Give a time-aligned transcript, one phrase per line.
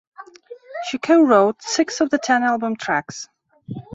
[0.87, 3.27] She co-wrote six of the ten album tracks.